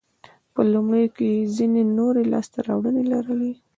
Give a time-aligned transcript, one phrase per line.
[0.53, 3.53] په لومړیو کې یې ځیني نورې لاسته راوړنې لرلې.